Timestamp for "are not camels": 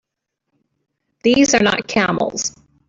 1.53-2.55